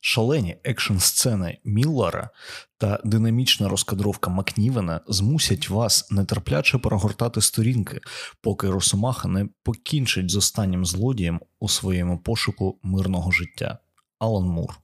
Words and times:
Шалені 0.00 0.56
екшн 0.64 0.96
сцени 0.98 1.58
Міллера 1.64 2.30
та 2.78 3.00
динамічна 3.04 3.68
розкадровка 3.68 4.30
Макнівена 4.30 5.00
змусять 5.08 5.70
вас 5.70 6.10
нетерпляче 6.10 6.78
перегортати 6.78 7.40
сторінки, 7.40 8.00
поки 8.40 8.70
Росомаха 8.70 9.28
не 9.28 9.48
покінчить 9.62 10.30
з 10.30 10.36
останнім 10.36 10.86
злодієм 10.86 11.40
у 11.60 11.68
своєму 11.68 12.18
пошуку 12.18 12.78
мирного 12.82 13.30
життя. 13.30 13.78
Алан 14.18 14.44
Мур. 14.44 14.80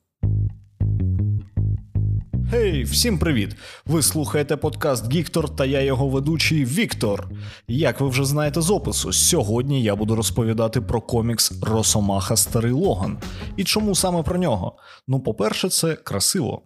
Гей, 2.52 2.84
всім 2.84 3.18
привіт! 3.18 3.56
Ви 3.86 4.02
слухаєте 4.02 4.56
подкаст 4.56 5.12
Гіктор 5.12 5.56
та 5.56 5.64
я 5.64 5.80
його 5.80 6.08
ведучий 6.08 6.64
Віктор. 6.64 7.30
Як 7.68 8.00
ви 8.00 8.08
вже 8.08 8.24
знаєте 8.24 8.60
з 8.60 8.70
опису, 8.70 9.12
сьогодні 9.12 9.82
я 9.82 9.96
буду 9.96 10.16
розповідати 10.16 10.80
про 10.80 11.00
комікс 11.00 11.62
Росомаха 11.62 12.36
Старий 12.36 12.72
Логан. 12.72 13.18
І 13.56 13.64
чому 13.64 13.94
саме 13.94 14.22
про 14.22 14.38
нього? 14.38 14.76
Ну, 15.08 15.20
по-перше, 15.20 15.68
це 15.68 15.94
красиво. 15.94 16.62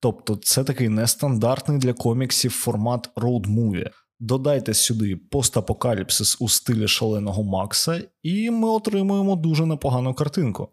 Тобто, 0.00 0.36
це 0.36 0.64
такий 0.64 0.88
нестандартний 0.88 1.78
для 1.78 1.92
коміксів 1.92 2.50
формат 2.50 3.10
роуд-муві. 3.16 3.90
Додайте 4.20 4.74
сюди 4.74 5.16
постапокаліпсис 5.16 6.36
у 6.40 6.48
стилі 6.48 6.88
шаленого 6.88 7.44
Макса, 7.44 8.02
і 8.22 8.50
ми 8.50 8.68
отримуємо 8.68 9.36
дуже 9.36 9.66
непогану 9.66 10.14
картинку. 10.14 10.68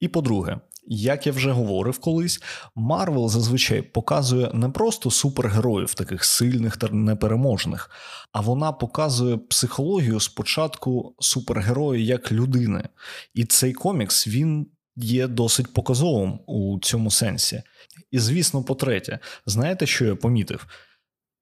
І 0.00 0.08
по-друге, 0.08 0.60
як 0.86 1.26
я 1.26 1.32
вже 1.32 1.50
говорив 1.50 1.98
колись, 1.98 2.42
Марвел 2.74 3.28
зазвичай 3.28 3.82
показує 3.82 4.50
не 4.54 4.68
просто 4.68 5.10
супергероїв, 5.10 5.94
таких 5.94 6.24
сильних 6.24 6.76
та 6.76 6.88
непереможних, 6.88 7.90
а 8.32 8.40
вона 8.40 8.72
показує 8.72 9.36
психологію 9.36 10.20
спочатку 10.20 11.14
супергероя 11.18 12.00
як 12.00 12.32
людини. 12.32 12.88
І 13.34 13.44
цей 13.44 13.72
комікс 13.72 14.28
він 14.28 14.66
є 14.96 15.26
досить 15.26 15.72
показовим 15.74 16.40
у 16.46 16.78
цьому 16.82 17.10
сенсі. 17.10 17.62
І, 18.10 18.18
звісно, 18.18 18.64
по-третє, 18.64 19.18
знаєте, 19.46 19.86
що 19.86 20.04
я 20.04 20.16
помітив? 20.16 20.66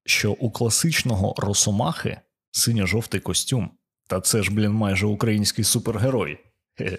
Що 0.06 0.32
у 0.32 0.50
класичного 0.50 1.34
Росомахи 1.38 2.20
синьо-жовтий 2.50 3.20
костюм. 3.20 3.70
Та 4.08 4.20
це 4.20 4.42
ж, 4.42 4.54
блін, 4.54 4.70
майже 4.70 5.06
український 5.06 5.64
супергерой. 5.64 6.38
Хе-хе. 6.78 6.98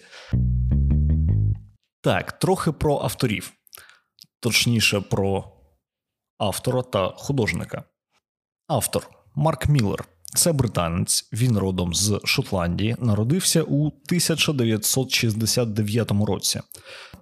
Так, 2.03 2.31
трохи 2.31 2.71
про 2.71 2.99
авторів, 3.03 3.51
точніше, 4.39 5.01
про 5.01 5.51
автора 6.37 6.81
та 6.81 7.07
художника. 7.07 7.83
Автор 8.67 9.09
Марк 9.35 9.69
Міллер. 9.69 10.05
Це 10.35 10.51
британець, 10.51 11.29
він 11.33 11.57
родом 11.57 11.93
з 11.93 12.19
Шотландії, 12.23 12.95
народився 12.99 13.63
у 13.63 13.87
1969 13.87 16.11
році. 16.11 16.59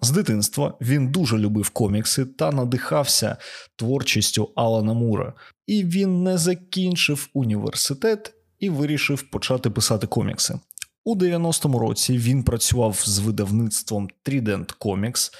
З 0.01 0.11
дитинства 0.11 0.73
він 0.81 1.11
дуже 1.11 1.37
любив 1.37 1.69
комікси 1.69 2.25
та 2.25 2.51
надихався 2.51 3.37
творчістю 3.75 4.51
Алана 4.55 4.93
Мура, 4.93 5.33
і 5.67 5.83
він 5.83 6.23
не 6.23 6.37
закінчив 6.37 7.29
університет 7.33 8.33
і 8.59 8.69
вирішив 8.69 9.21
почати 9.21 9.69
писати 9.69 10.07
комікси. 10.07 10.59
У 11.03 11.15
90-му 11.15 11.79
році 11.79 12.17
він 12.17 12.43
працював 12.43 13.01
з 13.05 13.19
видавництвом 13.19 14.09
Trident 14.25 14.77
Comics. 14.77 15.31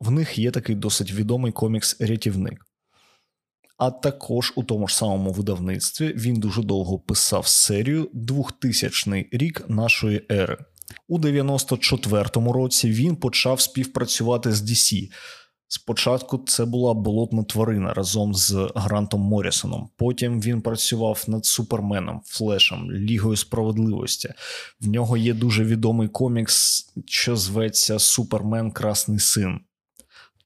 В 0.00 0.10
них 0.10 0.38
є 0.38 0.50
такий 0.50 0.76
досить 0.76 1.12
відомий 1.12 1.52
комікс 1.52 2.00
Рятівник. 2.00 2.66
А 3.76 3.90
також 3.90 4.52
у 4.56 4.62
тому 4.62 4.88
ж 4.88 4.96
самому 4.96 5.32
видавництві 5.32 6.12
він 6.16 6.34
дуже 6.34 6.62
довго 6.62 6.98
писав 6.98 7.46
серію 7.46 8.10
2000 8.12 9.28
рік 9.32 9.64
нашої 9.68 10.26
ери. 10.30 10.58
У 11.08 11.18
94-му 11.18 12.52
році 12.52 12.90
він 12.90 13.16
почав 13.16 13.60
співпрацювати 13.60 14.52
з 14.52 14.62
DC. 14.62 15.10
Спочатку 15.68 16.44
це 16.46 16.64
була 16.64 16.94
болотна 16.94 17.44
тварина 17.44 17.94
разом 17.94 18.34
з 18.34 18.70
Грантом 18.74 19.20
Моррісоном. 19.20 19.88
Потім 19.96 20.40
він 20.40 20.62
працював 20.62 21.24
над 21.28 21.46
Суперменом, 21.46 22.20
Флешем, 22.24 22.92
Лігою 22.92 23.36
справедливості. 23.36 24.28
В 24.80 24.88
нього 24.88 25.16
є 25.16 25.34
дуже 25.34 25.64
відомий 25.64 26.08
комікс, 26.08 26.86
що 27.06 27.36
зветься 27.36 27.98
Супермен 27.98 28.70
Красний 28.70 29.18
Син. 29.18 29.60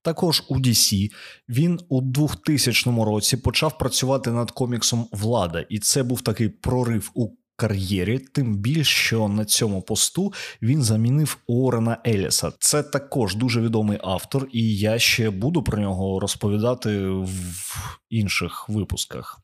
Також 0.03 0.43
у 0.49 0.59
DC 0.59 1.11
він 1.49 1.81
у 1.89 2.01
2000 2.01 2.91
році 3.05 3.37
почав 3.37 3.79
працювати 3.79 4.31
над 4.31 4.51
коміксом 4.51 5.09
Влада, 5.13 5.61
і 5.69 5.79
це 5.79 6.03
був 6.03 6.21
такий 6.21 6.49
прорив 6.49 7.11
у 7.15 7.29
кар'єрі, 7.59 8.19
тим 8.19 8.57
більше 8.57 9.09
що 9.09 9.29
на 9.29 9.45
цьому 9.45 9.83
посту 9.83 10.33
він 10.63 10.83
замінив 10.83 11.39
Орена 11.47 11.99
Еліса. 12.07 12.53
Це 12.59 12.83
також 12.83 13.37
дуже 13.37 13.61
відомий 13.61 13.99
автор, 14.03 14.49
і 14.53 14.77
я 14.77 14.99
ще 14.99 15.31
буду 15.31 15.63
про 15.63 15.79
нього 15.79 16.21
розповідати 16.21 17.09
в 17.09 17.31
інших 18.11 18.69
випусках. 18.69 19.41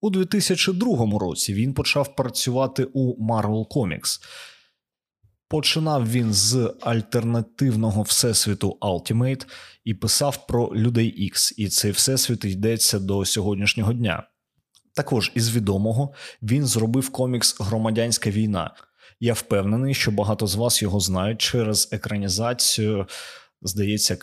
У 0.00 0.10
2002 0.10 1.18
році 1.18 1.54
він 1.54 1.74
почав 1.74 2.16
працювати 2.16 2.84
у 2.92 3.26
Marvel 3.26 3.66
Comics. 3.68 4.20
Починав 5.48 6.10
він 6.10 6.32
з 6.32 6.74
альтернативного 6.80 8.02
всесвіту 8.02 8.78
Ultimate 8.80 9.46
і 9.84 9.94
писав 9.94 10.46
про 10.46 10.70
людей 10.74 11.30
X, 11.32 11.54
і 11.56 11.68
цей 11.68 11.90
всесвіт 11.90 12.44
йдеться 12.44 12.98
до 12.98 13.24
сьогоднішнього 13.24 13.92
дня. 13.92 14.28
Також 14.96 15.32
із 15.34 15.56
відомого 15.56 16.12
він 16.42 16.66
зробив 16.66 17.10
комікс 17.10 17.60
Громадянська 17.60 18.30
війна. 18.30 18.74
Я 19.20 19.32
впевнений, 19.32 19.94
що 19.94 20.10
багато 20.10 20.46
з 20.46 20.54
вас 20.54 20.82
його 20.82 21.00
знають 21.00 21.40
через 21.40 21.88
екранізацію. 21.92 23.06
Здається, 23.62 24.18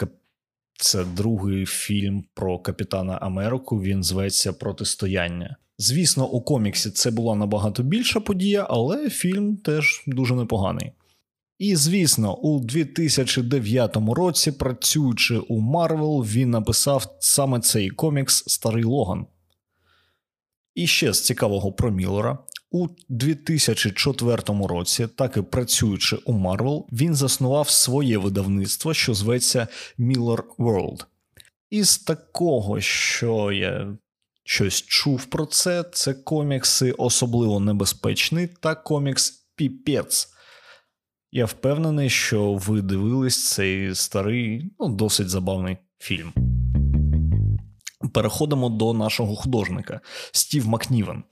це 0.78 1.04
другий 1.04 1.66
фільм 1.66 2.24
про 2.34 2.60
Капітана 2.60 3.14
Америку. 3.22 3.82
Він 3.82 4.04
зветься 4.04 4.54
Протистояння. 4.54 5.56
Звісно, 5.78 6.28
у 6.28 6.42
коміксі 6.42 6.90
це 6.90 7.12
була 7.12 7.36
набагато 7.36 7.84
більша 7.84 8.20
подія, 8.20 8.68
але 8.70 9.10
фільм 9.10 9.58
теж 9.58 10.04
дуже 10.08 10.36
непоганий. 10.36 10.92
І 11.60 11.76
звісно, 11.76 12.36
у 12.36 12.60
2009 12.60 13.98
році, 14.08 14.52
працюючи 14.52 15.38
у 15.38 15.60
Марвел, 15.60 16.24
він 16.24 16.50
написав 16.50 17.16
саме 17.20 17.60
цей 17.60 17.90
комікс 17.90 18.44
Старий 18.48 18.84
Логан. 18.84 19.26
І 20.76 20.88
ще 20.88 21.14
з 21.14 21.22
цікавого 21.22 21.72
про 21.72 21.92
Міллера. 21.92 22.38
У 22.72 22.88
2004 23.10 24.44
році, 24.48 25.08
так 25.16 25.38
і 25.38 25.42
працюючи 25.42 26.16
у 26.16 26.34
Марвел, 26.34 26.88
він 26.92 27.16
заснував 27.16 27.70
своє 27.70 28.18
видавництво, 28.18 28.94
що 28.94 29.14
зветься 29.14 29.68
Miller 30.00 30.44
World. 30.58 31.06
Із 31.70 31.98
такого, 31.98 32.82
що 32.82 33.52
я 33.52 33.98
щось 34.44 34.82
чув 34.82 35.26
про 35.26 35.46
це, 35.46 35.84
це 35.92 36.14
комікси 36.14 36.92
особливо 36.92 37.60
небезпечний 37.60 38.48
та 38.48 38.76
комікс 38.76 39.44
Піпець. 39.56 40.30
Я 41.32 41.46
впевнений, 41.46 42.10
що 42.10 42.54
ви 42.54 42.82
дивились 42.82 43.50
цей 43.50 43.96
старий, 43.96 44.72
ну, 44.80 44.90
досить 44.90 45.30
забавний 45.30 45.78
фільм. 46.00 46.34
Переходимо 48.14 48.70
до 48.70 48.94
нашого 48.94 49.36
художника 49.36 50.02
Стів 50.32 50.68
Макнівен. 50.68 51.24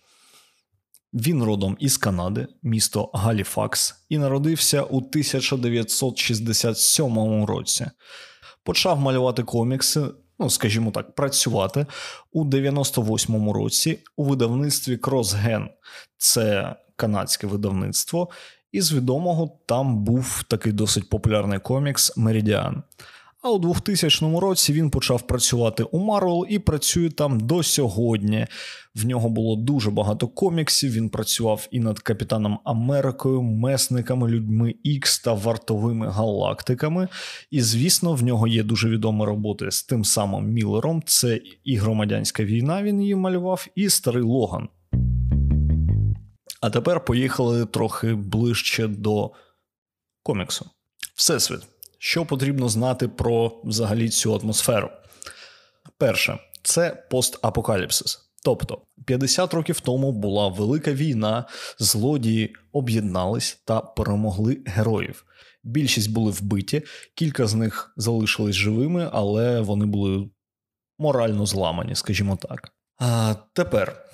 Він 1.14 1.44
родом 1.44 1.78
із 1.80 1.98
Канади, 1.98 2.48
місто 2.64 3.10
Галіфакс, 3.14 3.96
і 4.10 4.18
народився 4.18 4.84
у 4.84 4.98
1967 4.98 7.46
році. 7.46 7.86
Почав 8.64 9.00
малювати 9.00 9.44
комікси, 9.44 10.06
ну, 10.40 10.50
скажімо 10.50 10.92
так, 10.92 11.16
працювати 11.16 11.86
у 12.32 12.46
98-му 12.46 13.54
році 13.54 14.00
у 14.16 14.24
видавництві 14.24 14.98
Кросген. 14.98 15.70
Це 16.18 16.76
канадське 16.96 17.48
видавництво. 17.48 18.30
І 18.72 18.82
з 18.82 18.94
відомого 18.94 19.60
там 19.66 20.04
був 20.04 20.44
такий 20.48 20.72
досить 20.72 21.10
популярний 21.10 21.60
комікс 21.60 22.18
Меридіан. 22.18 22.84
А 23.42 23.52
у 23.52 23.60
2000 23.60 24.40
році 24.40 24.74
він 24.74 24.90
почав 24.90 25.28
працювати 25.28 25.84
у 25.84 26.00
Марвел 26.00 26.46
і 26.50 26.60
працює 26.60 27.10
там 27.10 27.40
до 27.40 27.64
сьогодні. 27.64 28.48
В 28.96 29.06
нього 29.06 29.30
було 29.30 29.56
дуже 29.56 29.92
багато 29.92 30.28
коміксів. 30.28 30.92
Він 30.92 31.10
працював 31.10 31.68
і 31.72 31.80
над 31.80 32.00
Капітаном 32.00 32.60
Америкою, 32.64 33.42
месниками, 33.42 34.30
людьми 34.30 34.76
Ікс 34.84 35.20
та 35.20 35.34
вартовими 35.34 36.10
галактиками. 36.10 37.08
І, 37.52 37.62
звісно, 37.62 38.14
в 38.14 38.24
нього 38.24 38.48
є 38.48 38.64
дуже 38.64 38.90
відомі 38.90 39.26
роботи 39.26 39.72
з 39.72 39.84
тим 39.84 40.06
самим 40.06 40.46
Міллером. 40.46 41.04
Це 41.06 41.40
і 41.64 41.76
громадянська 41.76 42.44
війна. 42.44 42.84
Він 42.84 43.02
її 43.02 43.16
малював, 43.16 43.68
і 43.76 43.90
старий 43.90 44.24
Логан. 44.24 44.70
А 46.62 46.70
тепер 46.70 47.06
поїхали 47.06 47.66
трохи 47.66 48.16
ближче 48.16 48.88
до 48.88 49.32
коміксу. 50.24 50.70
Всесвіт. 51.16 51.71
Що 52.04 52.26
потрібно 52.26 52.70
знати 52.70 53.08
про 53.08 53.62
взагалі 53.64 54.10
цю 54.10 54.36
атмосферу? 54.36 54.90
Перше, 55.98 56.40
це 56.64 57.06
постапокаліпсис. 57.10 58.32
Тобто 58.44 58.82
50 59.06 59.54
років 59.54 59.80
тому 59.80 60.12
була 60.12 60.48
велика 60.48 60.94
війна, 60.94 61.46
злодії 61.80 62.56
об'єднались 62.72 63.62
та 63.66 63.82
перемогли 63.82 64.58
героїв. 64.66 65.26
Більшість 65.64 66.12
були 66.12 66.32
вбиті, 66.32 66.82
кілька 67.16 67.48
з 67.48 67.54
них 67.54 67.94
залишились 67.98 68.56
живими, 68.56 69.10
але 69.14 69.62
вони 69.62 69.86
були 69.86 70.30
морально 71.00 71.46
зламані, 71.46 71.96
скажімо 71.96 72.38
так. 72.42 72.70
А 72.98 73.36
тепер, 73.54 74.06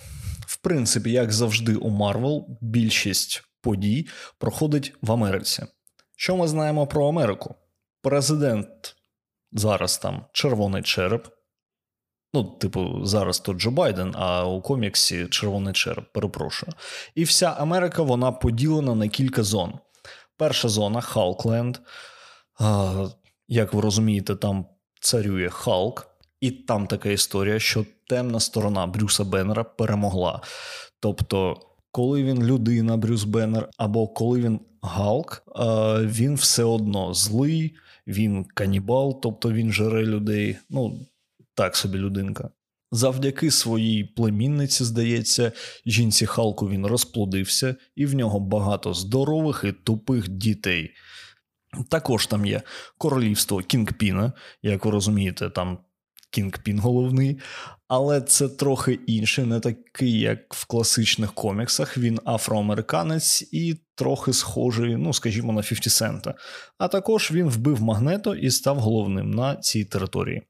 в 0.47 0.57
принципі, 0.57 1.11
як 1.11 1.31
завжди, 1.31 1.75
у 1.75 1.89
Марвел, 1.89 2.47
більшість 2.61 3.43
подій 3.61 4.07
проходить 4.37 4.93
в 5.01 5.11
Америці. 5.11 5.63
Що 6.15 6.37
ми 6.37 6.47
знаємо 6.47 6.87
про 6.87 7.07
Америку? 7.07 7.55
Президент 8.01 8.95
зараз 9.51 9.97
там 9.97 10.25
червоний 10.31 10.83
череп. 10.83 11.27
Ну, 12.33 12.43
типу, 12.43 13.05
зараз 13.05 13.39
то 13.39 13.53
Джо 13.53 13.71
Байден, 13.71 14.13
а 14.15 14.45
у 14.45 14.61
коміксі 14.61 15.27
червоний 15.27 15.73
череп, 15.73 16.13
перепрошую. 16.13 16.71
І 17.15 17.23
вся 17.23 17.47
Америка 17.47 18.03
вона 18.03 18.31
поділена 18.31 18.95
на 18.95 19.07
кілька 19.07 19.43
зон. 19.43 19.73
Перша 20.37 20.69
зона 20.69 21.01
Халкленд. 21.01 21.77
Як 23.47 23.73
ви 23.73 23.81
розумієте, 23.81 24.35
там 24.35 24.65
царює 24.99 25.49
Халк, 25.49 26.07
і 26.41 26.51
там 26.51 26.87
така 26.87 27.09
історія, 27.09 27.59
що 27.59 27.85
темна 28.07 28.39
сторона 28.39 28.87
Брюса 28.87 29.23
Беннера 29.23 29.63
перемогла. 29.63 30.41
Тобто, 30.99 31.61
коли 31.91 32.23
він 32.23 32.43
людина, 32.43 32.97
Брюс 32.97 33.23
Беннер, 33.23 33.69
або 33.77 34.07
коли 34.07 34.41
він 34.41 34.59
Галк, 34.81 35.43
він 36.01 36.35
все 36.35 36.63
одно 36.63 37.13
злий, 37.13 37.77
він 38.07 38.45
канібал, 38.45 39.21
тобто 39.21 39.51
він 39.51 39.71
жере 39.71 40.05
людей. 40.05 40.57
Ну, 40.69 41.07
так 41.53 41.75
собі 41.75 41.97
людинка. 41.97 42.49
Завдяки 42.91 43.51
своїй 43.51 44.03
племінниці, 44.03 44.83
здається, 44.83 45.51
жінці 45.85 46.25
Халку 46.25 46.69
він 46.69 46.85
розплодився, 46.85 47.75
і 47.95 48.05
в 48.05 48.15
нього 48.15 48.39
багато 48.39 48.93
здорових 48.93 49.65
і 49.67 49.71
тупих 49.71 50.29
дітей. 50.29 50.91
Також 51.89 52.27
там 52.27 52.45
є 52.45 52.61
королівство 52.97 53.59
Кінгпіна, 53.59 54.33
як 54.63 54.85
ви 54.85 54.91
розумієте, 54.91 55.49
там 55.49 55.77
Кінгпін 56.31 56.79
головний, 56.79 57.39
але 57.87 58.21
це 58.21 58.49
трохи 58.49 58.99
інше, 59.07 59.45
не 59.45 59.59
такий, 59.59 60.19
як 60.19 60.53
в 60.53 60.65
класичних 60.65 61.33
коміксах. 61.33 61.97
Він 61.97 62.19
афроамериканець 62.25 63.49
і 63.51 63.75
трохи 63.95 64.33
схожий, 64.33 64.95
ну 64.95 65.13
скажімо, 65.13 65.53
на 65.53 65.61
50 65.61 65.93
Сента. 65.93 66.35
А 66.77 66.87
також 66.87 67.31
він 67.31 67.49
вбив 67.49 67.81
магнето 67.81 68.35
і 68.35 68.51
став 68.51 68.79
головним 68.79 69.31
на 69.31 69.55
цій 69.55 69.85
території. 69.85 70.41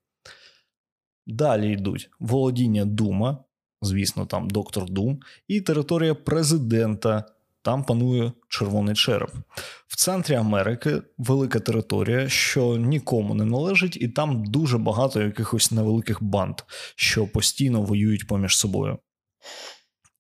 Далі 1.28 1.72
йдуть 1.72 2.10
володіння 2.20 2.86
Дума, 2.86 3.44
звісно, 3.82 4.26
там 4.26 4.50
доктор 4.50 4.90
Дум, 4.90 5.20
і 5.48 5.62
територія 5.62 6.16
президента. 6.16 7.26
Там 7.68 7.84
панує 7.84 8.32
червоний 8.50 8.96
череп. 8.96 9.30
В 9.88 9.96
центрі 9.96 10.36
Америки 10.36 11.02
велика 11.18 11.60
територія, 11.60 12.30
що 12.30 12.78
нікому 12.78 13.36
не 13.36 13.46
належить, 13.46 13.98
і 14.02 14.08
там 14.08 14.46
дуже 14.46 14.78
багато 14.78 15.22
якихось 15.22 15.72
невеликих 15.72 16.24
банд, 16.24 16.56
що 16.96 17.28
постійно 17.28 17.82
воюють 17.82 18.28
поміж 18.28 18.58
собою. 18.58 18.98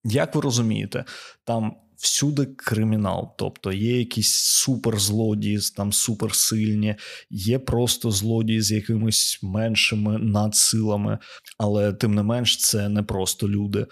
Як 0.03 0.35
ви 0.35 0.41
розумієте, 0.41 1.05
там 1.43 1.75
всюди 1.97 2.45
кримінал, 2.45 3.35
тобто 3.37 3.71
є 3.71 3.99
якісь 3.99 4.33
суперзлодії, 4.33 5.59
там 5.77 5.93
суперсильні, 5.93 6.95
є 7.29 7.59
просто 7.59 8.11
злодії 8.11 8.61
з 8.61 8.71
якимись 8.71 9.39
меншими 9.43 10.17
надсилами, 10.17 11.19
але 11.57 11.93
тим 11.93 12.15
не 12.15 12.23
менш 12.23 12.57
це 12.57 12.89
не 12.89 13.03
просто 13.03 13.49
люди. 13.49 13.87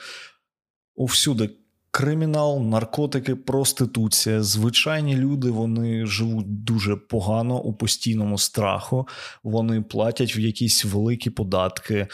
Усюди 0.96 1.50
кримінал, 1.96 2.62
наркотики, 2.62 3.36
проституція. 3.36 4.44
Звичайні 4.44 5.16
люди 5.16 5.50
вони 5.50 6.06
живуть 6.06 6.64
дуже 6.64 6.96
погано 6.96 7.62
у 7.62 7.74
постійному 7.74 8.38
страху, 8.38 9.08
вони 9.44 9.82
платять 9.82 10.38
в 10.38 10.40
якісь 10.40 10.86
великі 10.86 11.30
податки, 11.30 11.96
е, 11.96 12.08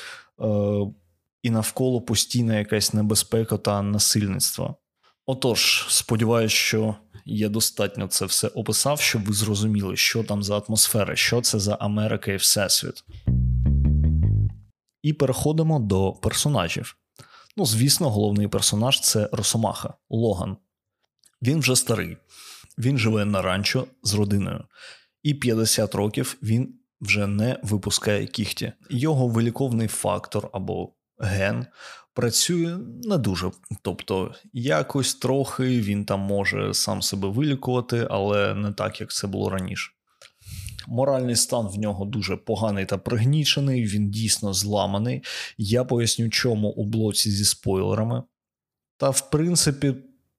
і 1.43 1.49
навколо 1.49 2.01
постійна 2.01 2.59
якась 2.59 2.93
небезпека 2.93 3.57
та 3.57 3.81
насильництво. 3.81 4.75
Отож, 5.25 5.85
сподіваюся, 5.89 6.55
що 6.55 6.95
я 7.25 7.49
достатньо 7.49 8.07
це 8.07 8.25
все 8.25 8.47
описав, 8.47 8.99
щоб 8.99 9.25
ви 9.25 9.33
зрозуміли, 9.33 9.95
що 9.95 10.23
там 10.23 10.43
за 10.43 10.57
атмосфера, 10.57 11.15
що 11.15 11.41
це 11.41 11.59
за 11.59 11.73
Америка 11.73 12.31
і 12.31 12.35
Всесвіт. 12.35 13.03
І 15.03 15.13
переходимо 15.13 15.79
до 15.79 16.11
персонажів. 16.11 17.00
Ну, 17.57 17.65
звісно, 17.65 18.09
головний 18.09 18.47
персонаж 18.47 18.99
це 18.99 19.29
Росомаха 19.31 19.93
Логан. 20.09 20.57
Він 21.41 21.59
вже 21.59 21.75
старий, 21.75 22.17
він 22.77 22.97
живе 22.97 23.25
на 23.25 23.41
ранчо 23.41 23.87
з 24.03 24.13
родиною, 24.13 24.63
і 25.23 25.33
50 25.33 25.95
років 25.95 26.37
він 26.43 26.79
вже 27.01 27.27
не 27.27 27.59
випускає 27.63 28.27
кіхті. 28.27 28.73
Його 28.89 29.27
виліковний 29.27 29.87
фактор 29.87 30.49
або 30.53 30.93
ген 31.17 31.65
працює 32.13 32.77
не 33.03 33.17
дуже. 33.17 33.51
Тобто, 33.81 34.33
якось 34.53 35.15
трохи 35.15 35.81
він 35.81 36.05
там 36.05 36.19
може 36.19 36.73
сам 36.73 37.01
себе 37.01 37.27
вилікувати, 37.27 38.07
але 38.09 38.55
не 38.55 38.71
так, 38.71 39.01
як 39.01 39.11
це 39.11 39.27
було 39.27 39.49
раніше. 39.49 39.91
Моральний 40.87 41.35
стан 41.35 41.67
в 41.67 41.79
нього 41.79 42.05
дуже 42.05 42.37
поганий 42.37 42.85
та 42.85 42.97
пригнічений, 42.97 43.85
він 43.85 44.11
дійсно 44.11 44.53
зламаний. 44.53 45.23
Я 45.57 45.83
поясню, 45.83 46.29
чому 46.29 46.69
у 46.69 46.85
блоці 46.85 47.31
зі 47.31 47.45
спойлерами. 47.45 48.23
Та, 48.97 49.09
в 49.09 49.29
принципі, 49.29 49.93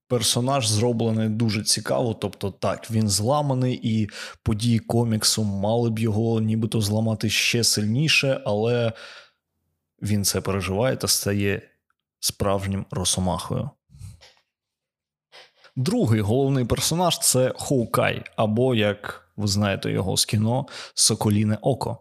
персонаж 0.08 0.68
зроблений 0.68 1.28
дуже 1.28 1.62
цікаво. 1.62 2.14
Тобто, 2.14 2.50
так, 2.50 2.90
він 2.90 3.08
зламаний, 3.08 3.80
і 3.82 4.08
події 4.42 4.78
коміксу 4.78 5.44
мали 5.44 5.90
б 5.90 5.98
його 5.98 6.40
нібито 6.40 6.80
зламати 6.80 7.30
ще 7.30 7.64
сильніше, 7.64 8.42
але 8.44 8.92
він 10.02 10.24
це 10.24 10.40
переживає 10.40 10.96
та 10.96 11.08
стає 11.08 11.62
справжнім 12.20 12.86
росомахою. 12.90 13.70
Другий 15.76 16.20
головний 16.20 16.64
персонаж 16.64 17.18
це 17.18 17.52
Хоукай, 17.56 18.24
або, 18.36 18.74
як 18.74 19.21
ви 19.37 19.46
знаєте 19.46 19.93
його 19.93 20.17
з 20.17 20.25
кіно, 20.25 20.67
Соколіне 20.94 21.58
Око. 21.62 21.99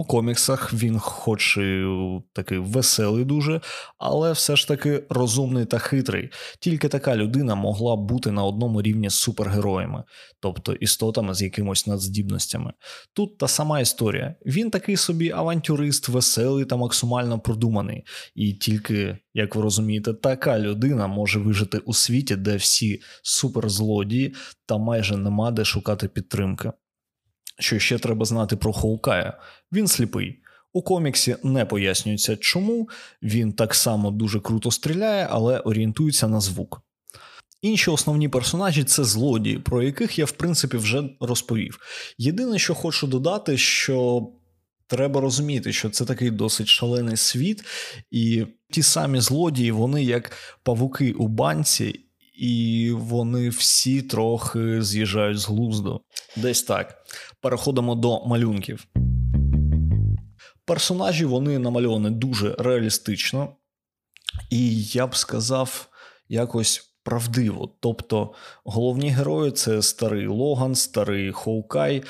У 0.00 0.04
коміксах 0.04 0.74
він, 0.74 0.98
хоч 0.98 1.56
і 1.56 1.84
такий 2.32 2.58
веселий, 2.58 3.24
дуже, 3.24 3.60
але 3.98 4.32
все 4.32 4.56
ж 4.56 4.68
таки 4.68 5.04
розумний 5.10 5.64
та 5.64 5.78
хитрий. 5.78 6.30
Тільки 6.60 6.88
така 6.88 7.16
людина 7.16 7.54
могла 7.54 7.96
бути 7.96 8.30
на 8.30 8.44
одному 8.44 8.82
рівні 8.82 9.10
з 9.10 9.14
супергероями, 9.14 10.04
тобто 10.40 10.72
істотами 10.72 11.34
з 11.34 11.42
якимось 11.42 11.86
надздібностями. 11.86 12.72
Тут 13.12 13.38
та 13.38 13.48
сама 13.48 13.80
історія. 13.80 14.34
Він 14.46 14.70
такий 14.70 14.96
собі 14.96 15.30
авантюрист, 15.30 16.08
веселий 16.08 16.64
та 16.64 16.76
максимально 16.76 17.40
продуманий, 17.40 18.04
і 18.34 18.52
тільки, 18.52 19.18
як 19.34 19.54
ви 19.54 19.62
розумієте, 19.62 20.14
така 20.14 20.58
людина 20.58 21.06
може 21.06 21.38
вижити 21.38 21.78
у 21.78 21.94
світі, 21.94 22.36
де 22.36 22.56
всі 22.56 23.00
суперзлодії 23.22 24.34
та 24.66 24.78
майже 24.78 25.16
нема 25.16 25.50
де 25.50 25.64
шукати 25.64 26.08
підтримки. 26.08 26.72
Що 27.60 27.78
ще 27.78 27.98
треба 27.98 28.24
знати 28.24 28.56
про 28.56 28.72
Хоукая? 28.72 29.38
Він 29.72 29.88
сліпий. 29.88 30.42
У 30.72 30.82
коміксі 30.82 31.36
не 31.42 31.64
пояснюється, 31.64 32.36
чому 32.36 32.88
він 33.22 33.52
так 33.52 33.74
само 33.74 34.10
дуже 34.10 34.40
круто 34.40 34.70
стріляє, 34.70 35.28
але 35.30 35.58
орієнтується 35.58 36.28
на 36.28 36.40
звук. 36.40 36.82
Інші 37.62 37.90
основні 37.90 38.28
персонажі 38.28 38.84
це 38.84 39.04
злодії, 39.04 39.58
про 39.58 39.82
яких 39.82 40.18
я 40.18 40.24
в 40.24 40.30
принципі 40.30 40.76
вже 40.76 41.02
розповів. 41.20 41.78
Єдине, 42.18 42.58
що 42.58 42.74
хочу 42.74 43.06
додати, 43.06 43.58
що 43.58 44.28
треба 44.86 45.20
розуміти, 45.20 45.72
що 45.72 45.90
це 45.90 46.04
такий 46.04 46.30
досить 46.30 46.68
шалений 46.68 47.16
світ, 47.16 47.64
і 48.10 48.46
ті 48.70 48.82
самі 48.82 49.20
злодії, 49.20 49.70
вони 49.70 50.04
як 50.04 50.32
павуки 50.62 51.12
у 51.12 51.28
банці, 51.28 52.00
і 52.34 52.90
вони 52.94 53.48
всі 53.48 54.02
трохи 54.02 54.82
з'їжджають 54.82 55.38
з 55.38 55.48
глузду. 55.48 56.00
Десь 56.36 56.62
так. 56.62 57.04
Переходимо 57.40 57.94
до 57.94 58.26
малюнків. 58.26 58.86
Персонажі 60.64 61.24
вони 61.24 61.58
намальовані 61.58 62.10
дуже 62.10 62.54
реалістично, 62.58 63.56
і 64.50 64.82
я 64.82 65.06
б 65.06 65.16
сказав, 65.16 65.88
якось 66.28 66.94
правдиво. 67.02 67.76
Тобто 67.80 68.34
головні 68.64 69.10
герої 69.10 69.52
це 69.52 69.82
старий 69.82 70.26
Логан, 70.26 70.74
старий 70.74 71.32
Хоукай. 71.32 72.02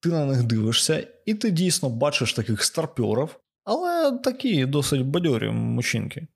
Ти 0.00 0.08
на 0.08 0.24
них 0.26 0.42
дивишся, 0.42 1.06
і 1.26 1.34
ти 1.34 1.50
дійсно 1.50 1.88
бачиш 1.88 2.32
таких 2.32 2.64
старпьорів, 2.64 3.40
але 3.64 4.18
такі 4.18 4.66
досить 4.66 5.06
бадьорі 5.06 5.50
мужчинки. 5.50 6.26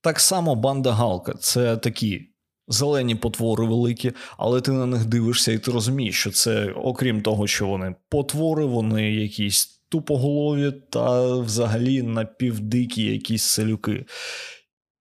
Так 0.00 0.20
само 0.20 0.54
банда 0.54 0.92
Галка 0.92 1.34
це 1.34 1.76
такі 1.76 2.33
Зелені 2.68 3.14
потвори 3.14 3.66
великі, 3.66 4.12
але 4.38 4.60
ти 4.60 4.72
на 4.72 4.86
них 4.86 5.04
дивишся, 5.04 5.52
і 5.52 5.58
ти 5.58 5.70
розумієш, 5.70 6.20
що 6.20 6.30
це, 6.30 6.72
окрім 6.72 7.22
того, 7.22 7.46
що 7.46 7.66
вони 7.66 7.94
потвори, 8.08 8.64
вони 8.64 9.12
якісь 9.12 9.80
тупоголові 9.88 10.72
та 10.90 11.36
взагалі 11.36 12.02
напівдикі 12.02 13.02
якісь 13.02 13.42
селюки. 13.42 14.06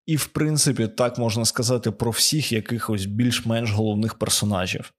І, 0.05 0.15
в 0.15 0.25
принципі, 0.25 0.87
так 0.87 1.17
можна 1.17 1.45
сказати 1.45 1.91
про 1.91 2.11
всіх 2.11 2.51
якихось 2.51 3.05
більш-менш 3.05 3.71
головних 3.71 4.13
персонажів. 4.13 4.93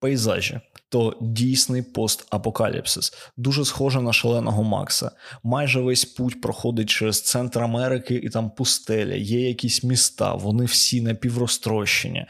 Пейзажі 0.00 0.60
то 0.96 1.16
дійсний 1.20 1.82
постапокаліпсис, 1.82 3.12
дуже 3.36 3.64
схоже 3.64 4.00
на 4.00 4.12
шаленого 4.12 4.62
Макса. 4.62 5.10
Майже 5.42 5.80
весь 5.80 6.04
путь 6.04 6.40
проходить 6.40 6.90
через 6.90 7.22
центр 7.22 7.62
Америки 7.62 8.14
і 8.14 8.28
там 8.28 8.50
пустеля, 8.50 9.14
є 9.14 9.48
якісь 9.48 9.84
міста, 9.84 10.34
вони 10.34 10.64
всі 10.64 11.00
напіврозтрощені. 11.00 12.26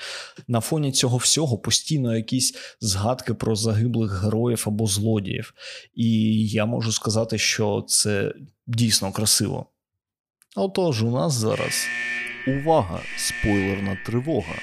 На 0.49 0.61
фоні 0.61 0.93
цього 0.93 1.17
всього 1.17 1.59
постійно 1.59 2.17
якісь 2.17 2.55
згадки 2.81 3.35
про 3.35 3.57
загиблих 3.57 4.23
героїв 4.23 4.65
або 4.67 4.87
злодіїв. 4.87 5.55
І 5.95 6.11
я 6.49 6.67
можу 6.67 6.93
сказати, 6.93 7.39
що 7.39 7.85
це 7.89 8.35
дійсно 8.67 9.13
красиво. 9.13 9.67
Отож, 10.57 11.03
у 11.03 11.11
нас 11.11 11.33
зараз 11.33 11.87
увага, 12.47 13.01
спойлерна 13.17 13.99
тривога. 14.07 14.55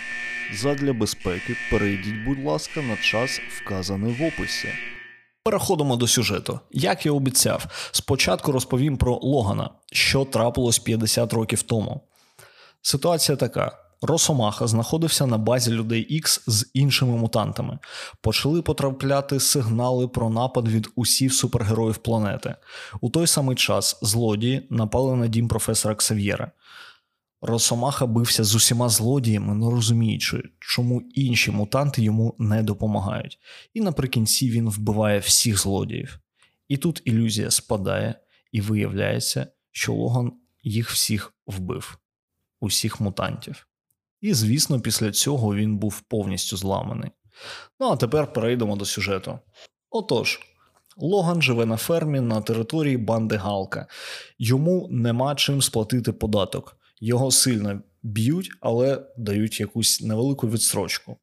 Задля 0.51 0.93
безпеки 0.93 1.55
перейдіть, 1.71 2.25
будь 2.25 2.45
ласка, 2.45 2.81
на 2.81 2.97
час, 2.97 3.41
вказаний 3.49 4.13
в 4.13 4.23
описі. 4.23 4.67
Переходимо 5.43 5.95
до 5.95 6.07
сюжету. 6.07 6.59
Як 6.71 7.05
я 7.05 7.11
обіцяв, 7.11 7.89
спочатку 7.91 8.51
розповім 8.51 8.97
про 8.97 9.19
Логана, 9.21 9.69
що 9.91 10.25
трапилось 10.25 10.79
50 10.79 11.33
років 11.33 11.61
тому. 11.61 12.01
Ситуація 12.81 13.35
така: 13.35 13.77
Росомаха 14.01 14.67
знаходився 14.67 15.25
на 15.25 15.37
базі 15.37 15.71
людей 15.71 16.21
X 16.21 16.41
з 16.47 16.69
іншими 16.73 17.17
мутантами. 17.17 17.79
Почали 18.21 18.61
потрапляти 18.61 19.39
сигнали 19.39 20.07
про 20.07 20.29
напад 20.29 20.67
від 20.67 20.87
усіх 20.95 21.33
супергероїв 21.33 21.97
планети. 21.97 22.55
У 23.01 23.09
той 23.09 23.27
самий 23.27 23.55
час 23.55 23.99
злодії 24.01 24.67
напали 24.69 25.15
на 25.15 25.27
дім 25.27 25.47
професора 25.47 25.95
Ксав'єра. 25.95 26.51
Росомаха 27.45 28.05
бився 28.05 28.43
з 28.43 28.55
усіма 28.55 28.89
злодіями, 28.89 29.55
не 29.55 29.69
розуміючи, 29.69 30.43
чому 30.59 31.01
інші 31.01 31.51
мутанти 31.51 32.01
йому 32.01 32.35
не 32.39 32.63
допомагають. 32.63 33.39
І 33.73 33.81
наприкінці 33.81 34.49
він 34.49 34.69
вбиває 34.69 35.19
всіх 35.19 35.59
злодіїв. 35.59 36.19
І 36.67 36.77
тут 36.77 37.01
ілюзія 37.05 37.51
спадає, 37.51 38.15
і 38.51 38.61
виявляється, 38.61 39.47
що 39.71 39.93
Логан 39.93 40.31
їх 40.63 40.89
всіх 40.89 41.33
вбив, 41.47 41.97
усіх 42.59 43.01
мутантів. 43.01 43.67
І, 44.21 44.33
звісно, 44.33 44.81
після 44.81 45.11
цього 45.11 45.55
він 45.55 45.77
був 45.77 46.01
повністю 46.01 46.57
зламаний. 46.57 47.11
Ну 47.79 47.87
а 47.87 47.95
тепер 47.95 48.33
перейдемо 48.33 48.75
до 48.75 48.85
сюжету. 48.85 49.39
Отож. 49.89 50.39
Логан 50.97 51.41
живе 51.41 51.65
на 51.65 51.77
фермі 51.77 52.19
на 52.19 52.41
території 52.41 52.97
банди 52.97 53.35
Галка. 53.35 53.87
Йому 54.39 54.87
нема 54.91 55.35
чим 55.35 55.61
сплатити 55.61 56.11
податок 56.11 56.77
його 57.03 57.31
сильно 57.31 57.81
б'ють, 58.03 58.51
але 58.61 59.05
дають 59.17 59.59
якусь 59.59 60.01
невелику 60.01 60.49
відстрочку. 60.49 61.17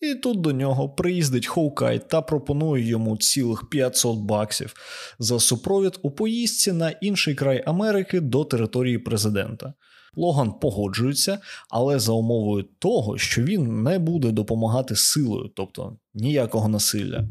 І 0.00 0.14
тут 0.14 0.40
до 0.40 0.52
нього 0.52 0.88
приїздить 0.88 1.46
Хоукай 1.46 2.08
та 2.08 2.22
пропонує 2.22 2.84
йому 2.84 3.16
цілих 3.16 3.68
500 3.70 4.18
баксів 4.18 4.74
за 5.18 5.40
супровід 5.40 5.98
у 6.02 6.10
поїздці 6.10 6.72
на 6.72 6.90
інший 6.90 7.34
край 7.34 7.62
Америки 7.66 8.20
до 8.20 8.44
території 8.44 8.98
президента. 8.98 9.74
Логан 10.16 10.52
погоджується, 10.52 11.38
але 11.70 11.98
за 11.98 12.12
умовою 12.12 12.64
того, 12.78 13.18
що 13.18 13.42
він 13.42 13.82
не 13.82 13.98
буде 13.98 14.30
допомагати 14.30 14.96
силою, 14.96 15.50
тобто 15.56 15.96
ніякого 16.14 16.68
насилля. 16.68 17.24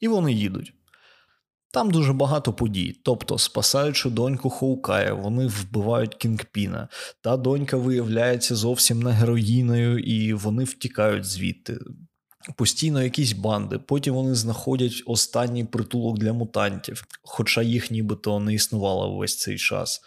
І 0.00 0.08
вони 0.08 0.32
їдуть. 0.32 0.72
Там 1.78 1.90
дуже 1.90 2.12
багато 2.12 2.52
подій. 2.52 3.00
Тобто, 3.04 3.38
спасаючи 3.38 4.10
доньку 4.10 4.50
Хоукая, 4.50 5.14
вони 5.14 5.46
вбивають 5.46 6.14
Кінгпіна. 6.14 6.88
Та 7.20 7.36
донька 7.36 7.76
виявляється 7.76 8.56
зовсім 8.56 9.02
не 9.02 9.10
героїною, 9.10 9.98
і 9.98 10.32
вони 10.32 10.64
втікають 10.64 11.24
звідти. 11.24 11.78
Постійно 12.56 13.02
якісь 13.02 13.32
банди, 13.32 13.78
потім 13.78 14.14
вони 14.14 14.34
знаходять 14.34 15.02
останній 15.06 15.64
притулок 15.64 16.18
для 16.18 16.32
мутантів, 16.32 17.04
хоча 17.22 17.62
їх 17.62 17.90
нібито 17.90 18.40
не 18.40 18.54
існувало 18.54 19.16
весь 19.16 19.38
цей 19.38 19.58
час. 19.58 20.00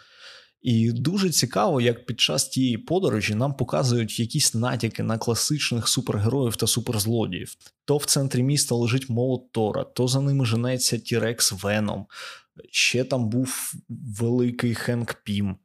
І 0.62 0.92
дуже 0.92 1.30
цікаво, 1.30 1.80
як 1.80 2.06
під 2.06 2.20
час 2.20 2.48
тієї 2.48 2.78
подорожі 2.78 3.34
нам 3.34 3.54
показують 3.54 4.20
якісь 4.20 4.54
натяки 4.54 5.02
на 5.02 5.18
класичних 5.18 5.88
супергероїв 5.88 6.56
та 6.56 6.66
суперзлодіїв. 6.66 7.56
То 7.84 7.96
в 7.96 8.04
центрі 8.04 8.42
міста 8.42 8.74
лежить 8.74 9.08
молот 9.08 9.52
Тора, 9.52 9.84
то 9.84 10.08
за 10.08 10.20
ними 10.20 10.44
женеться 10.44 10.98
Тірекс 10.98 11.52
Веном. 11.52 12.06
Ще 12.70 13.04
там 13.04 13.28
був 13.28 13.72
великий 14.18 14.74
Хенк 14.74 15.14
Пім, 15.24 15.56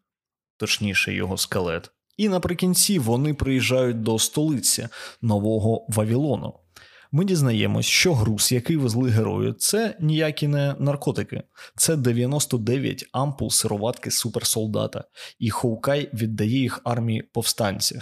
точніше, 0.58 1.14
його 1.14 1.38
скелет. 1.38 1.92
І 2.18 2.30
наприкінці 2.30 3.00
вони 3.00 3.34
приїжджають 3.34 4.02
до 4.02 4.20
столиці 4.20 4.88
нового 5.22 5.86
Вавілону 5.90 6.54
ми 7.12 7.26
дізнаємось, 7.26 7.86
що 7.86 8.14
груз, 8.14 8.52
який 8.52 8.78
везли 8.78 9.10
герої, 9.10 9.54
це 9.54 9.98
ніякі 10.00 10.48
не 10.48 10.76
наркотики, 10.80 11.44
це 11.76 11.96
99 11.96 13.06
ампул 13.12 13.50
сироватки 13.50 14.12
суперсолдата, 14.12 15.04
і 15.40 15.50
Хоукай 15.50 16.10
віддає 16.14 16.60
їх 16.60 16.82
армії 16.84 17.22
повстанців. 17.22 18.02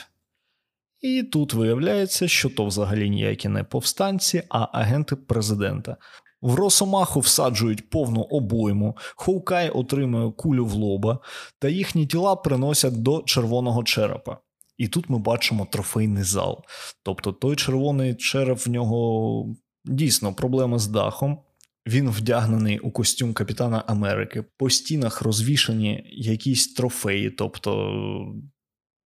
І 1.01 1.23
тут 1.23 1.53
виявляється, 1.53 2.27
що 2.27 2.49
то 2.49 2.65
взагалі 2.65 3.09
ніякі 3.09 3.49
не 3.49 3.63
повстанці, 3.63 4.43
а 4.49 4.67
агенти 4.79 5.15
президента. 5.15 5.97
В 6.41 6.55
Росомаху 6.55 7.19
всаджують 7.19 7.89
повну 7.89 8.21
обойму, 8.21 8.97
Хоукай 9.15 9.69
отримує 9.69 10.31
кулю 10.31 10.65
в 10.65 10.73
лоба, 10.73 11.19
та 11.59 11.67
їхні 11.67 12.07
тіла 12.07 12.35
приносять 12.35 13.01
до 13.01 13.21
червоного 13.21 13.83
черепа. 13.83 14.37
І 14.77 14.87
тут 14.87 15.09
ми 15.09 15.19
бачимо 15.19 15.67
трофейний 15.71 16.23
зал. 16.23 16.63
Тобто 17.03 17.31
той 17.31 17.55
червоний 17.55 18.15
череп 18.15 18.65
в 18.65 18.69
нього 18.69 19.55
дійсно 19.85 20.33
проблема 20.33 20.79
з 20.79 20.87
дахом. 20.87 21.39
Він 21.87 22.09
вдягнений 22.09 22.79
у 22.79 22.91
костюм 22.91 23.33
Капітана 23.33 23.83
Америки. 23.87 24.43
По 24.57 24.69
стінах 24.69 25.21
розвішані 25.21 26.03
якісь 26.11 26.73
трофеї, 26.73 27.29
тобто 27.29 27.91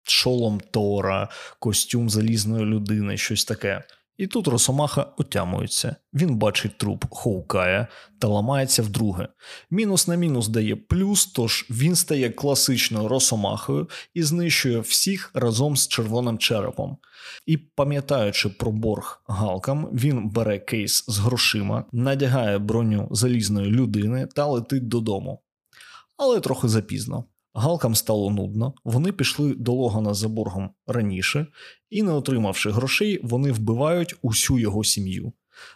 шолом 0.03 0.59
Тора, 0.71 1.29
костюм 1.59 2.09
залізної 2.09 2.65
людини, 2.65 3.17
щось 3.17 3.45
таке. 3.45 3.83
І 4.19 4.27
тут 4.27 4.47
Росомаха 4.47 5.13
отямується. 5.17 5.95
Він 6.13 6.35
бачить 6.35 6.77
труп 6.77 7.05
Хоукая 7.09 7.87
та 8.19 8.27
ламається 8.27 8.81
вдруге. 8.81 9.27
Мінус 9.71 10.07
на 10.07 10.15
мінус 10.15 10.47
дає 10.47 10.75
плюс, 10.75 11.25
тож 11.25 11.65
він 11.69 11.95
стає 11.95 12.29
класичною 12.29 13.07
Росомахою 13.07 13.89
і 14.13 14.23
знищує 14.23 14.79
всіх 14.79 15.31
разом 15.33 15.77
з 15.77 15.87
червоним 15.87 16.37
черепом. 16.37 16.97
І 17.45 17.57
пам'ятаючи 17.57 18.49
про 18.49 18.71
борг 18.71 19.23
галкам, 19.27 19.89
він 19.93 20.29
бере 20.29 20.59
кейс 20.59 21.05
з 21.07 21.19
грошима, 21.19 21.85
надягає 21.91 22.57
броню 22.57 23.07
залізної 23.11 23.71
людини 23.71 24.27
та 24.35 24.45
летить 24.45 24.87
додому. 24.87 25.41
Але 26.17 26.39
трохи 26.39 26.67
запізно. 26.67 27.23
Галкам 27.59 27.95
стало 27.95 28.29
нудно, 28.29 28.73
вони 28.83 29.11
пішли 29.11 29.53
до 29.53 29.73
Логана 29.73 30.13
за 30.13 30.27
боргом 30.27 30.69
раніше, 30.87 31.47
і, 31.89 32.03
не 32.03 32.11
отримавши 32.11 32.71
грошей, 32.71 33.19
вони 33.23 33.51
вбивають 33.51 34.15
усю 34.21 34.59
його 34.59 34.83
сім'ю. 34.83 35.33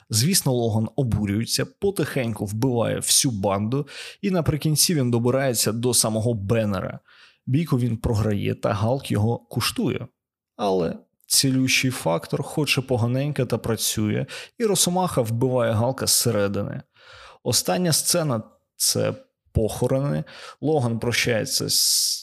Звісно, 0.09 0.53
Логан 0.53 0.89
обурюється, 0.95 1.65
потихеньку 1.65 2.45
вбиває 2.45 2.95
всю 2.95 3.31
банду, 3.31 3.87
і 4.21 4.31
наприкінці 4.31 4.95
він 4.95 5.11
добирається 5.11 5.71
до 5.71 5.93
самого 5.93 6.33
Беннера. 6.33 6.99
Бійку 7.45 7.77
він 7.77 7.97
програє, 7.97 8.55
та 8.55 8.73
Галк 8.73 9.11
його 9.11 9.37
куштує. 9.37 10.07
Але 10.55 10.97
цілющий 11.27 11.91
фактор, 11.91 12.43
хоче 12.43 12.81
поганенько 12.81 13.45
та 13.45 13.57
працює, 13.57 14.25
і 14.57 14.65
Росомаха 14.65 15.21
вбиває 15.21 15.71
Галка 15.71 16.07
зсередини. 16.07 16.81
Остання 17.43 17.93
сцена 17.93 18.41
це 18.75 19.13
похорони. 19.53 20.23
Логан 20.61 20.99
прощається 20.99 21.65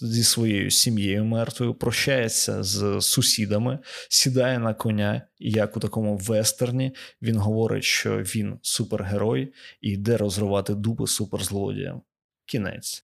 зі 0.07 0.25
своєю 0.25 0.71
сім'єю 0.71 1.25
мертвою, 1.25 1.75
прощається 1.75 2.63
з 2.63 3.01
сусідами, 3.01 3.79
сідає 4.09 4.59
на 4.59 4.75
коня, 4.75 5.23
як 5.39 5.77
у 5.77 5.81
такому 5.81 6.17
вестерні 6.17 6.93
він 7.23 7.37
говорить, 7.37 7.85
що 7.85 8.19
він 8.19 8.59
супергерой 8.63 9.53
і 9.81 9.91
йде 9.91 10.17
розривати 10.17 10.75
дуби 10.75 11.07
суперзлодіям. 11.07 12.03
Кінець. 12.47 13.05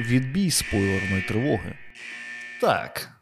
Відбій 0.00 0.50
спойлерної 0.50 1.22
тривоги. 1.28 1.74
Так. 2.60 3.18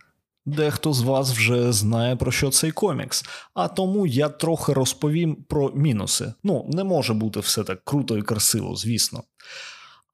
Дехто 0.47 0.93
з 0.93 1.03
вас 1.03 1.33
вже 1.33 1.73
знає 1.73 2.17
про 2.17 2.33
що 2.33 2.51
цей 2.51 2.73
комікс, 2.73 3.25
а 3.55 3.69
тому 3.69 4.07
я 4.07 4.29
трохи 4.29 4.73
розповім 4.73 5.35
про 5.35 5.71
мінуси. 5.75 6.33
Ну, 6.45 6.71
не 6.73 6.85
може 6.85 7.15
бути 7.15 7.41
все 7.41 7.65
так 7.65 7.85
круто 7.85 8.19
і 8.19 8.23
красиво, 8.23 8.77
звісно. 8.77 9.23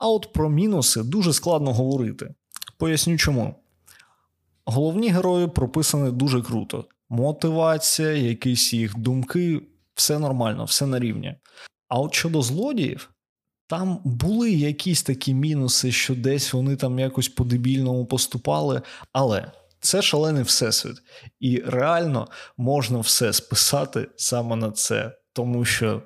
А 0.02 0.08
от 0.08 0.32
про 0.32 0.50
мінуси 0.50 1.02
дуже 1.02 1.32
складно 1.32 1.72
говорити. 1.72 2.34
Поясню 2.78 3.16
чому. 3.16 3.54
Головні 4.64 5.08
герої 5.08 5.48
прописані 5.48 6.10
дуже 6.10 6.42
круто. 6.42 6.84
Мотивація, 7.08 8.12
якісь 8.12 8.72
їх 8.72 8.98
думки, 8.98 9.62
все 9.94 10.18
нормально, 10.18 10.64
все 10.64 10.86
на 10.86 10.98
рівні. 10.98 11.34
А 11.88 12.00
от 12.00 12.14
щодо 12.14 12.42
злодіїв, 12.42 13.10
там 13.66 14.00
були 14.04 14.50
якісь 14.50 15.02
такі 15.02 15.34
мінуси, 15.34 15.92
що 15.92 16.14
десь 16.14 16.52
вони 16.52 16.76
там 16.76 16.98
якось 16.98 17.28
по-дебільному 17.28 18.06
поступали, 18.06 18.82
але 19.12 19.52
це 19.80 20.02
шалений 20.02 20.42
всесвіт, 20.42 20.96
і 21.40 21.58
реально 21.58 22.28
можна 22.56 22.98
все 22.98 23.32
списати 23.32 24.08
саме 24.16 24.56
на 24.56 24.70
це. 24.70 25.18
тому 25.32 25.64
що 25.64 26.02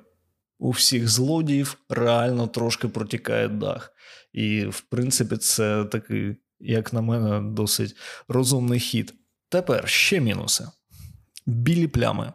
у 0.59 0.69
всіх 0.69 1.09
злодіїв 1.09 1.77
реально 1.89 2.47
трошки 2.47 2.87
протікає 2.87 3.47
дах. 3.47 3.93
І, 4.33 4.65
в 4.65 4.81
принципі, 4.81 5.37
це 5.37 5.85
такий, 5.85 6.35
як 6.59 6.93
на 6.93 7.01
мене, 7.01 7.51
досить 7.51 7.95
розумний 8.27 8.79
хід. 8.79 9.13
Тепер 9.49 9.89
ще 9.89 10.19
мінуси: 10.19 10.67
білі 11.45 11.87
плями. 11.87 12.33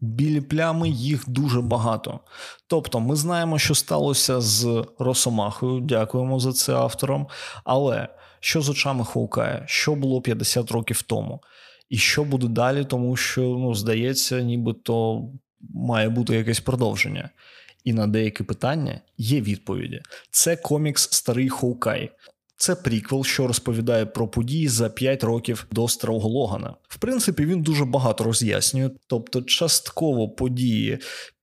Білі 0.00 0.40
плями 0.40 0.88
їх 0.88 1.28
дуже 1.28 1.60
багато. 1.60 2.20
Тобто, 2.66 3.00
ми 3.00 3.16
знаємо, 3.16 3.58
що 3.58 3.74
сталося 3.74 4.40
з 4.40 4.84
Росомахою. 4.98 5.80
Дякуємо 5.80 6.40
за 6.40 6.52
це 6.52 6.74
авторам. 6.74 7.26
Але 7.64 8.08
що 8.40 8.60
з 8.60 8.68
очами 8.68 9.04
Хоукая? 9.04 9.62
Що 9.66 9.94
було 9.94 10.22
50 10.22 10.70
років 10.70 11.02
тому? 11.02 11.40
І 11.88 11.96
що 11.96 12.24
буде 12.24 12.48
далі, 12.48 12.84
тому 12.84 13.16
що 13.16 13.40
ну, 13.42 13.74
здається, 13.74 14.40
нібито 14.40 15.22
має 15.74 16.08
бути 16.08 16.36
якесь 16.36 16.60
продовження. 16.60 17.30
І 17.84 17.92
на 17.92 18.06
деякі 18.06 18.44
питання 18.44 19.00
є 19.18 19.40
відповіді. 19.40 20.02
Це 20.30 20.56
комікс 20.56 21.08
Старий 21.12 21.48
Хоукай. 21.48 22.10
Це 22.56 22.74
приквел, 22.74 23.24
що 23.24 23.46
розповідає 23.46 24.06
про 24.06 24.28
події 24.28 24.68
за 24.68 24.88
5 24.88 25.24
років 25.24 25.66
до 25.72 25.88
Старого 25.88 26.28
Логана. 26.28 26.74
В 26.88 26.98
принципі, 26.98 27.44
він 27.44 27.62
дуже 27.62 27.84
багато 27.84 28.24
роз'яснює, 28.24 28.90
тобто 29.06 29.42
частково 29.42 30.28
події 30.28 30.98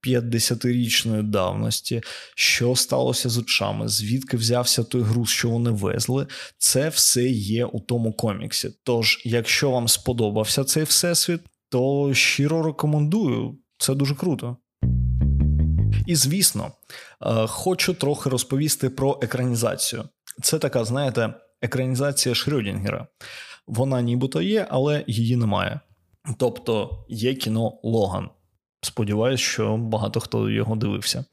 50-річної 0.07 1.23
давності, 1.23 2.01
що 2.35 2.75
сталося 2.75 3.29
з 3.29 3.37
очами, 3.37 3.87
звідки 3.87 4.37
взявся 4.37 4.83
той 4.83 5.01
груз, 5.01 5.29
що 5.29 5.49
вони 5.49 5.69
везли. 5.69 6.27
Це 6.57 6.89
все 6.89 7.29
є 7.29 7.65
у 7.65 7.79
тому 7.79 8.13
коміксі. 8.13 8.69
Тож, 8.83 9.21
якщо 9.25 9.71
вам 9.71 9.87
сподобався 9.87 10.63
цей 10.63 10.83
всесвіт, 10.83 11.41
то 11.69 12.13
щиро 12.13 12.63
рекомендую. 12.63 13.57
Це 13.81 13.95
дуже 13.95 14.15
круто. 14.15 14.57
І 16.07 16.15
звісно, 16.15 16.71
е, 17.21 17.47
хочу 17.47 17.93
трохи 17.93 18.29
розповісти 18.29 18.89
про 18.89 19.19
екранізацію. 19.21 20.03
Це 20.41 20.59
така, 20.59 20.85
знаєте, 20.85 21.33
екранізація 21.61 22.35
Шрёдінгера. 22.35 23.05
Вона 23.67 24.01
нібито 24.01 24.41
є, 24.41 24.67
але 24.69 25.03
її 25.07 25.35
немає. 25.35 25.79
Тобто 26.37 27.05
є 27.09 27.35
кіно 27.35 27.79
Логан. 27.83 28.29
Сподіваюсь, 28.81 29.41
що 29.41 29.77
багато 29.77 30.19
хто 30.19 30.49
його 30.49 30.75
дивився. 30.75 31.25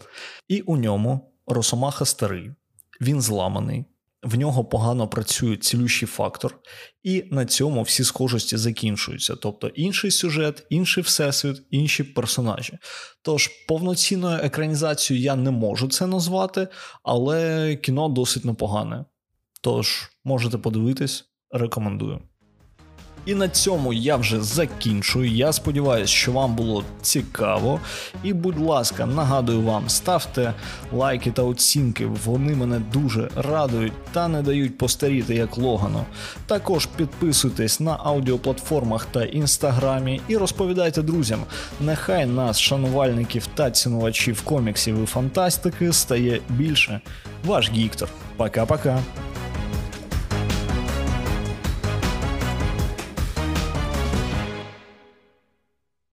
І 0.49 0.61
у 0.61 0.77
ньому 0.77 1.33
Росомаха 1.47 2.05
старий, 2.05 2.51
він 3.01 3.21
зламаний, 3.21 3.85
в 4.23 4.39
нього 4.39 4.65
погано 4.65 5.09
працює 5.09 5.57
цілющий 5.57 6.09
фактор, 6.09 6.59
і 7.03 7.25
на 7.31 7.47
цьому 7.47 7.83
всі 7.83 8.05
схожості 8.05 8.57
закінчуються. 8.57 9.37
Тобто 9.37 9.69
інший 9.69 10.11
сюжет, 10.11 10.67
інший 10.71 11.05
всесвіт, 11.05 11.63
інші 11.71 12.05
персонажі. 12.05 12.79
Тож 13.23 13.49
повноцінною 13.69 14.41
екранізацією 14.43 15.25
я 15.25 15.37
не 15.37 15.51
можу 15.51 15.89
це 15.89 16.07
назвати, 16.07 16.69
але 17.03 17.77
кіно 17.77 18.09
досить 18.09 18.45
непогане. 18.45 19.05
Тож 19.61 20.11
можете 20.25 20.59
подивитись, 20.59 21.25
рекомендую. 21.51 22.21
І 23.29 23.35
на 23.35 23.49
цьому 23.49 23.93
я 23.93 24.17
вже 24.17 24.43
закінчую. 24.43 25.31
Я 25.31 25.53
сподіваюся, 25.53 26.13
що 26.13 26.33
вам 26.33 26.55
було 26.55 26.85
цікаво. 27.03 27.81
І, 28.23 28.33
будь 28.33 28.59
ласка, 28.59 29.07
нагадую 29.07 29.63
вам, 29.63 29.89
ставте 29.89 30.55
лайки 30.93 31.31
та 31.31 31.43
оцінки, 31.43 32.07
вони 32.25 32.55
мене 32.55 32.81
дуже 32.93 33.29
радують 33.37 33.93
та 34.13 34.29
не 34.29 34.43
дають 34.43 34.79
постаріти 34.79 35.35
як 35.35 35.59
Логану. 35.59 36.05
Також 36.47 36.87
підписуйтесь 36.87 37.81
на 37.81 37.97
аудіоплатформах 38.03 39.05
та 39.05 39.25
інстаграмі 39.25 40.21
і 40.29 40.37
розповідайте 40.37 41.03
друзям. 41.03 41.41
Нехай 41.81 42.27
нас, 42.27 42.61
шанувальників 42.61 43.47
та 43.55 43.71
цінувачів 43.71 44.43
коміксів 44.43 45.03
і 45.03 45.07
фантастики, 45.07 45.93
стає 45.93 46.41
більше. 46.49 47.01
Ваш 47.45 47.71
Гіктор. 47.71 48.09
Пока-пока. 48.37 48.99